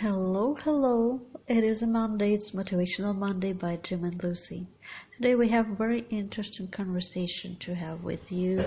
[0.00, 1.20] Hello, hello.
[1.46, 2.32] It is a Monday.
[2.32, 4.66] It's Motivational Monday by Jim and Lucy.
[5.16, 8.64] Today we have a very interesting conversation to have with you,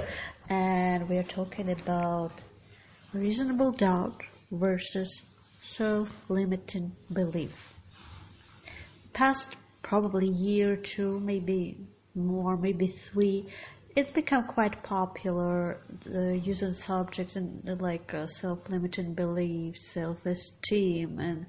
[0.50, 2.44] and we are talking about
[3.12, 5.24] reasonable doubt versus
[5.64, 7.74] self-limiting belief.
[9.14, 11.76] Past probably year two, maybe
[12.14, 13.52] more, maybe three,
[13.96, 15.80] it's become quite popular
[16.14, 21.46] uh, using subjects in like uh, self-limiting beliefs, self-esteem, and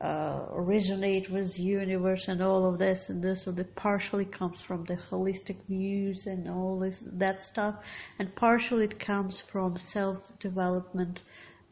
[0.00, 3.42] uh, resonate with universe and all of this and this.
[3.42, 7.74] So that partially comes from the holistic views and all this that stuff,
[8.20, 11.22] and partially it comes from self-development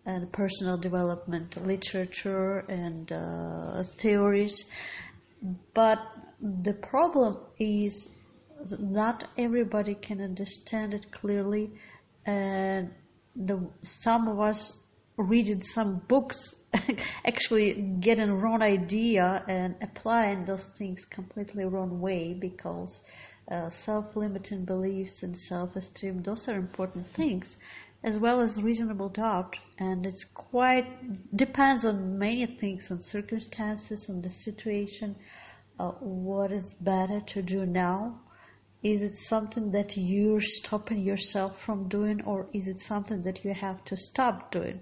[0.06, 4.64] and personal development literature and uh, theories.
[5.74, 5.98] But
[6.40, 8.08] the problem is
[8.78, 11.70] not everybody can understand it clearly,
[12.24, 12.90] and
[13.34, 14.72] the, some of us
[15.16, 16.54] reading some books
[17.26, 23.00] actually getting wrong idea and applying those things completely wrong way because
[23.50, 27.56] uh, self-limiting beliefs and self-esteem those are important things
[28.04, 29.56] as well as reasonable doubt.
[29.78, 35.16] And it's quite depends on many things on circumstances on the situation
[35.78, 38.20] uh, what is better to do now
[38.92, 43.52] is it something that you're stopping yourself from doing, or is it something that you
[43.52, 44.80] have to stop doing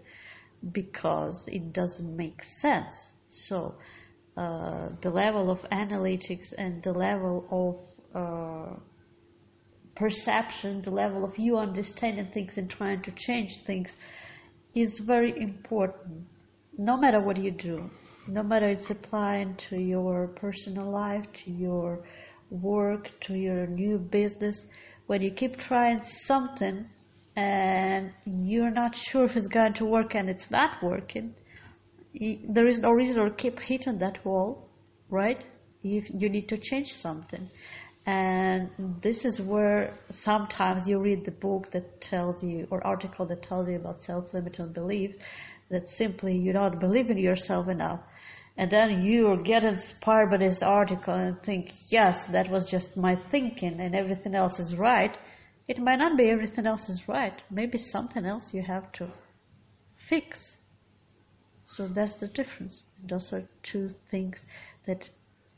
[0.73, 3.13] because it doesn't make sense?
[3.29, 3.77] So,
[4.37, 8.77] uh, the level of analytics and the level of uh,
[9.95, 13.97] perception, the level of you understanding things and trying to change things
[14.75, 16.27] is very important.
[16.77, 17.91] No matter what you do,
[18.27, 22.05] no matter it's applying to your personal life, to your
[22.51, 24.67] work to your new business,
[25.07, 26.87] when you keep trying something
[27.37, 31.35] and you're not sure if it's going to work and it's not working,
[32.49, 34.69] there is no reason to keep hitting that wall,
[35.11, 35.45] right?
[35.83, 37.51] You, you need to change something.
[38.07, 38.71] And
[39.03, 43.69] this is where sometimes you read the book that tells you, or article that tells
[43.69, 45.17] you about self-limiting belief,
[45.71, 48.01] that simply you don't believe in yourself enough
[48.57, 53.17] and then you get inspired by this article and think, yes, that was just my
[53.17, 55.17] thinking and everything else is right,
[55.67, 57.43] it might not be everything else is right.
[57.51, 59.11] Maybe something else you have to
[59.97, 60.57] fix.
[61.65, 62.85] So that's the difference.
[63.03, 64.45] Those are two things
[64.87, 65.09] that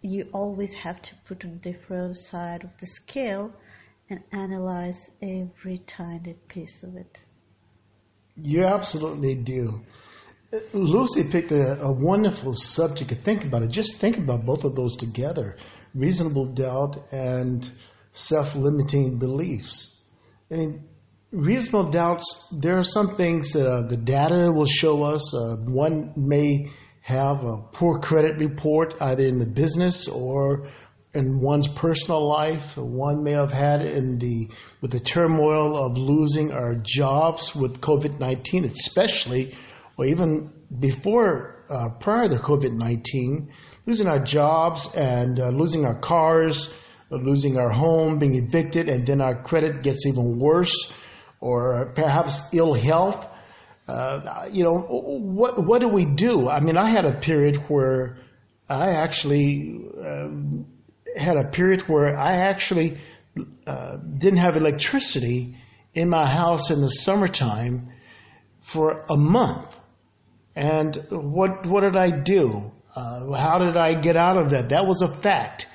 [0.00, 3.52] you always have to put on different side of the scale
[4.08, 7.24] and analyze every tiny piece of it.
[8.36, 9.80] You absolutely do.
[10.72, 13.70] Lucy picked a, a, wonderful subject to think about it.
[13.70, 15.56] Just think about both of those together
[15.94, 17.70] reasonable doubt and
[18.12, 20.00] self limiting beliefs.
[20.52, 20.84] I mean,
[21.32, 25.34] reasonable doubts, there are some things uh, the data will show us.
[25.34, 26.70] Uh, one may
[27.00, 30.68] have a poor credit report either in the business or
[31.14, 32.76] in one's personal life.
[32.76, 38.20] One may have had in the with the turmoil of losing our jobs with COVID
[38.20, 39.54] nineteen, especially
[39.96, 43.50] or even before, uh, prior to COVID 19,
[43.86, 46.72] losing our jobs and uh, losing our cars,
[47.10, 50.92] uh, losing our home, being evicted, and then our credit gets even worse,
[51.40, 53.26] or perhaps ill health.
[53.88, 56.48] Uh, you know, what, what do we do?
[56.48, 58.18] I mean, I had a period where
[58.68, 60.66] I actually um,
[61.16, 62.98] had a period where I actually
[63.66, 65.56] uh, didn't have electricity
[65.94, 67.92] in my house in the summertime
[68.60, 69.75] for a month.
[70.56, 72.72] And what what did I do?
[72.94, 74.70] Uh, how did I get out of that?
[74.70, 75.68] That was a fact.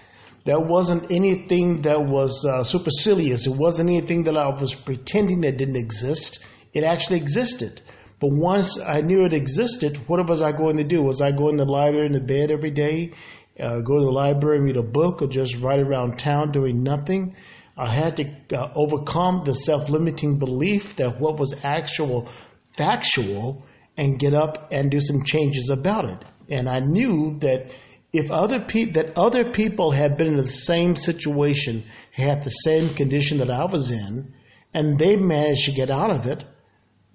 [0.46, 3.46] That wasn't anything that was uh, supercilious.
[3.46, 6.44] It wasn't anything that I was pretending that didn't exist.
[6.74, 7.80] It actually existed.
[8.20, 11.04] But once I knew it existed, what was I going to do?
[11.04, 13.14] Was I going to the library in the bed every day,
[13.60, 16.82] uh, go to the library and read a book, or just ride around town doing
[16.82, 17.36] nothing?
[17.78, 22.30] I had to uh, overcome the self-limiting belief that what was actual,
[22.76, 23.64] factual,
[24.02, 26.26] and get up and do some changes about it.
[26.50, 27.72] And I knew that
[28.12, 32.96] if other people that other people had been in the same situation, had the same
[32.96, 34.34] condition that I was in,
[34.74, 36.44] and they managed to get out of it,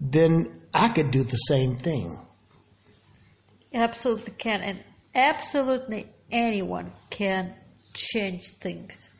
[0.00, 2.20] then I could do the same thing.
[3.75, 7.52] Absolutely can, and absolutely anyone can
[7.94, 9.11] change things.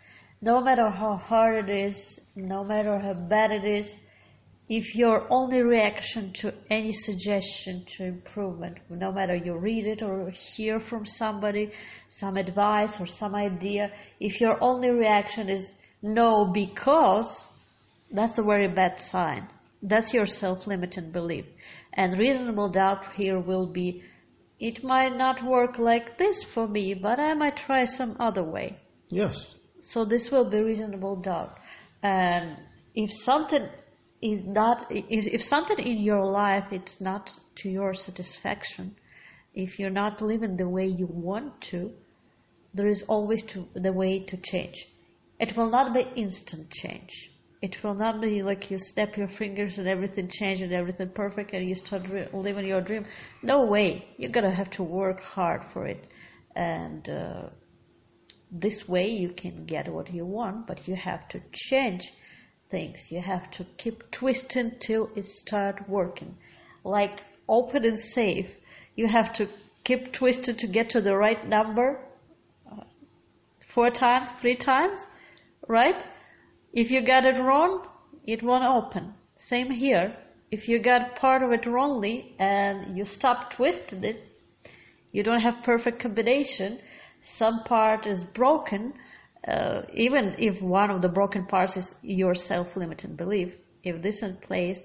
[0.41, 3.93] No matter how hard it is, no matter how bad it is,
[4.69, 10.31] if your only reaction to any suggestion to improvement, no matter you read it or
[10.31, 11.71] hear from somebody,
[12.09, 15.71] some advice or some idea, if your only reaction is
[16.03, 17.47] no because,
[18.11, 19.49] that's a very bad sign.
[19.83, 21.47] That's your self-limiting belief.
[21.93, 24.03] And reasonable doubt here will be
[24.59, 28.79] it might not work like this for me, but I might try some other way.
[29.11, 29.55] Yes.
[29.81, 31.59] So this will be reasonable doubt.
[32.03, 32.57] And
[32.95, 33.69] if something
[34.33, 38.97] is not, if, if something in your life it's not to your satisfaction,
[39.55, 41.93] if you're not living the way you want to,
[42.75, 44.87] there is always to, the way to change.
[45.39, 47.31] It will not be instant change.
[47.63, 51.53] It will not be like you snap your fingers and everything changes and everything perfect
[51.53, 52.03] and you start
[52.35, 53.07] living your dream.
[53.43, 54.09] No way.
[54.19, 56.07] You're gonna have to work hard for it,
[56.55, 57.49] and uh,
[58.51, 60.67] this way you can get what you want.
[60.67, 62.13] But you have to change
[62.71, 63.11] things.
[63.11, 66.37] You have to keep twisting till it start working.
[66.85, 68.51] Like open and safe,
[68.95, 69.49] you have to
[69.85, 72.01] keep twisting to get to the right number.
[72.71, 72.85] Uh,
[73.67, 75.07] four times, three times,
[75.69, 76.05] right?
[76.73, 77.87] If you got it wrong,
[78.27, 79.15] it won't open.
[79.37, 80.17] Same here.
[80.51, 84.23] If you got part of it wrongly and you stop twisting it,
[85.13, 86.79] you don't have perfect combination.
[87.21, 88.95] Some part is broken,
[89.47, 93.57] uh, even if one of the broken parts is your self-limiting belief.
[93.83, 94.85] If this in place,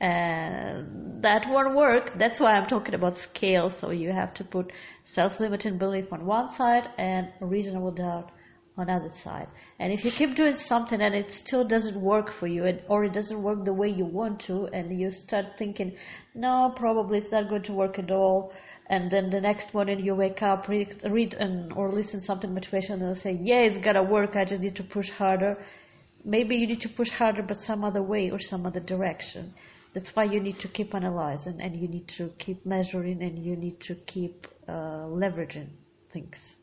[0.00, 0.82] uh,
[1.20, 2.18] that won't work.
[2.18, 3.70] That's why I'm talking about scale.
[3.70, 4.72] So you have to put
[5.04, 8.30] self-limiting belief on one side and reasonable doubt
[8.76, 9.48] on other side.
[9.78, 13.04] And if you keep doing something and it still doesn't work for you, and, or
[13.04, 15.96] it doesn't work the way you want to, and you start thinking,
[16.34, 18.52] no, probably it's not going to work at all.
[18.90, 23.02] And then the next morning you wake up, read, read and, or listen something motivational,
[23.02, 24.36] and say, yeah, it's gotta work.
[24.36, 25.64] I just need to push harder.
[26.24, 29.54] Maybe you need to push harder, but some other way or some other direction.
[29.94, 33.54] That's why you need to keep analyzing, and you need to keep measuring, and you
[33.56, 35.68] need to keep uh, leveraging
[36.12, 36.56] things.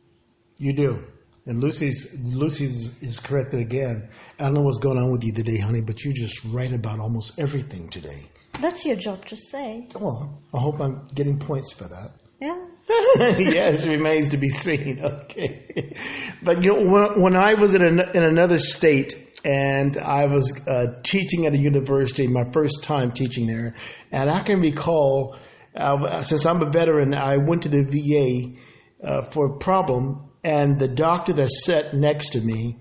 [0.57, 1.03] You do.
[1.51, 4.07] And Lucy's Lucy's is corrected again.
[4.39, 7.01] I don't know what's going on with you today, honey, but you just right about
[7.01, 8.29] almost everything today.
[8.61, 9.89] That's your job to say.
[9.93, 12.13] Well, I hope I'm getting points for that.
[12.39, 12.57] Yeah.
[13.37, 15.03] yes, remains to be seen.
[15.23, 15.93] Okay,
[16.41, 20.57] but you know, when, when I was in an, in another state and I was
[20.65, 23.75] uh, teaching at a university, my first time teaching there,
[24.09, 25.35] and I can recall,
[25.75, 30.79] uh, since I'm a veteran, I went to the VA uh, for a problem and
[30.79, 32.77] the doctor that sat next to me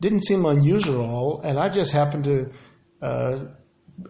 [0.00, 2.50] didn't seem unusual and I just happened to
[3.00, 3.44] uh,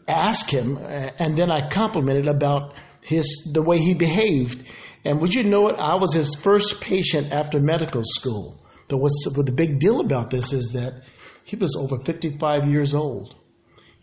[0.08, 4.64] ask him, and then I complimented about his the way he behaved.
[5.04, 5.76] And would you know it?
[5.78, 8.62] I was his first patient after medical school.
[8.88, 11.02] But what's what the big deal about this is that
[11.44, 13.36] he was over 55 years old.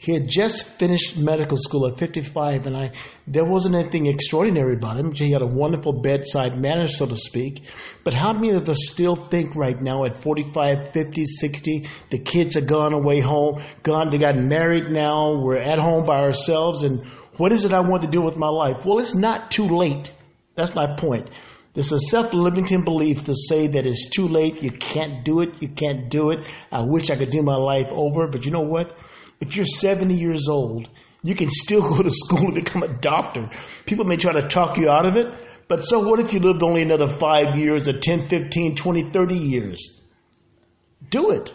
[0.02, 2.92] He had just finished medical school at 55, and I
[3.28, 5.14] there wasn't anything extraordinary about him.
[5.14, 7.62] He had a wonderful bedside manner, so to speak.
[8.04, 12.58] But how many of us still think right now at 45, 50, 60, the kids
[12.58, 17.06] are gone away home, gone, they got married now, we're at home by ourselves, and
[17.38, 18.84] what is it I want to do with my life?
[18.84, 20.12] Well, it's not too late.
[20.56, 21.30] That's my point.
[21.76, 25.70] There's a self-limiting belief to say that it's too late, you can't do it, you
[25.70, 26.40] can't do it.
[26.72, 28.98] I wish I could do my life over, but you know what?
[29.42, 30.88] If you're 70 years old,
[31.24, 33.50] you can still go to school and become a doctor.
[33.86, 35.28] People may try to talk you out of it,
[35.68, 39.36] but so what if you lived only another five years or 10, 15, 20, 30
[39.36, 40.02] years?
[41.10, 41.52] Do it.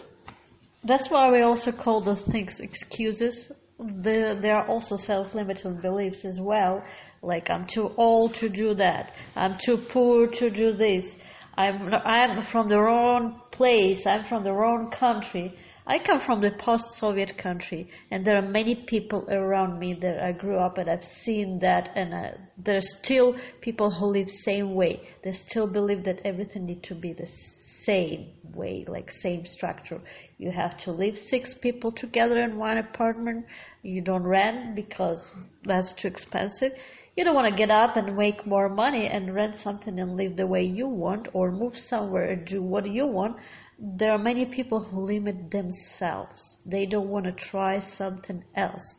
[0.83, 3.51] That's why we also call those things excuses.
[3.79, 6.83] The, there are also self-limiting beliefs as well,
[7.21, 11.15] like I'm too old to do that, I'm too poor to do this,
[11.55, 15.55] I'm, I'm from the wrong place, I'm from the wrong country.
[15.89, 20.33] I come from the post-Soviet country, and there are many people around me that I
[20.33, 25.07] grew up and I've seen that, and uh, there's still people who live same way.
[25.23, 30.01] They still believe that everything needs to be the same way, like same structure.
[30.37, 33.45] You have to live six people together in one apartment.
[33.81, 35.31] You don't rent because
[35.63, 36.73] that's too expensive.
[37.15, 40.35] You don't want to get up and make more money and rent something and live
[40.35, 43.37] the way you want, or move somewhere and do what you want
[43.79, 46.57] there are many people who limit themselves.
[46.65, 48.95] They don't want to try something else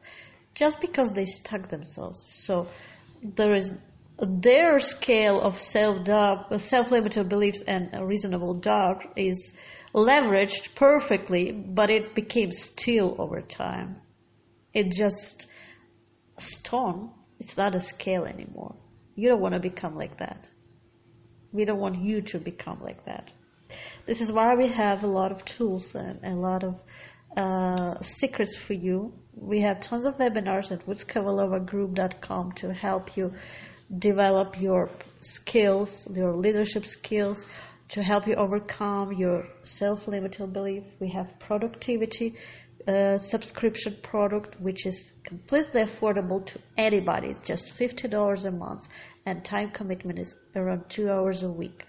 [0.55, 2.25] just because they stuck themselves.
[2.29, 2.69] So
[3.23, 3.73] there is
[4.21, 9.53] their scale of self doubt, self limited beliefs and reasonable doubt is
[9.95, 14.01] leveraged perfectly, but it became still over time.
[14.75, 15.47] It just
[16.39, 17.11] stone.
[17.41, 18.75] It's not a scale anymore.
[19.15, 20.49] You don't want to become like that.
[21.53, 23.33] We don't want you to become like that.
[24.09, 26.77] This is why we have a lot of tools and a lot of
[27.37, 29.13] uh, secrets for you.
[29.35, 33.35] We have tons of webinars at woodskovalova to help you
[33.99, 34.89] develop your
[35.21, 37.45] skills, your leadership skills,
[37.91, 40.85] to help you overcome your self-limiting belief.
[41.01, 42.35] We have productivity
[42.89, 47.29] a subscription product which is completely affordable to anybody.
[47.29, 48.89] It's just $50 a month
[49.27, 51.85] and time commitment is around two hours a week.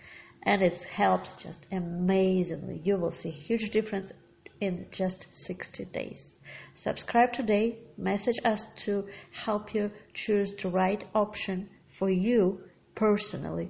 [0.49, 2.81] And it helps just amazingly.
[2.83, 4.11] You will see huge difference
[4.59, 6.33] in just 60 days.
[6.73, 12.61] Subscribe today, message us to help you choose the right option for you
[12.95, 13.69] personally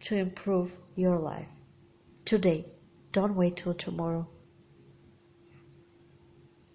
[0.00, 1.46] to improve your life.
[2.24, 2.66] Today,
[3.12, 4.26] don't wait till tomorrow.